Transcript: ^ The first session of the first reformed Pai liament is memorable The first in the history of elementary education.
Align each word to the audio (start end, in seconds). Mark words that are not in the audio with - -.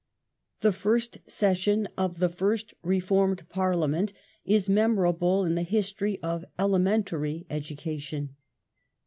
^ 0.57 0.61
The 0.61 0.73
first 0.73 1.19
session 1.27 1.87
of 1.95 2.17
the 2.17 2.27
first 2.27 2.73
reformed 2.81 3.47
Pai 3.49 3.75
liament 3.75 4.13
is 4.43 4.67
memorable 4.67 5.43
The 5.43 5.43
first 5.45 5.49
in 5.49 5.55
the 5.57 5.61
history 5.61 6.19
of 6.23 6.43
elementary 6.57 7.45
education. 7.51 8.35